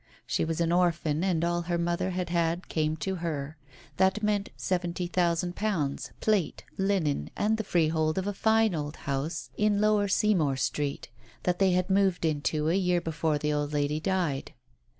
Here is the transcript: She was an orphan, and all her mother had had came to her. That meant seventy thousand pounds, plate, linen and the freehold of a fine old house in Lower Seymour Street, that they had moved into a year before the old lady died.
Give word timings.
She 0.25 0.43
was 0.43 0.59
an 0.59 0.71
orphan, 0.71 1.23
and 1.23 1.45
all 1.45 1.61
her 1.61 1.77
mother 1.77 2.09
had 2.09 2.31
had 2.31 2.67
came 2.69 2.97
to 2.97 3.17
her. 3.17 3.55
That 3.97 4.23
meant 4.23 4.49
seventy 4.57 5.05
thousand 5.05 5.55
pounds, 5.55 6.09
plate, 6.21 6.63
linen 6.75 7.29
and 7.37 7.57
the 7.57 7.63
freehold 7.63 8.17
of 8.17 8.25
a 8.25 8.33
fine 8.33 8.73
old 8.73 8.95
house 8.95 9.51
in 9.57 9.79
Lower 9.79 10.07
Seymour 10.07 10.57
Street, 10.57 11.09
that 11.43 11.59
they 11.59 11.73
had 11.73 11.91
moved 11.91 12.25
into 12.25 12.67
a 12.67 12.73
year 12.75 12.99
before 12.99 13.37
the 13.37 13.53
old 13.53 13.73
lady 13.73 13.99
died. 13.99 14.53